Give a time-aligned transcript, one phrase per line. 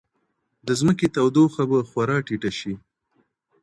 [0.67, 2.73] د ځمکې تودوخه به خورا ټیټه شي.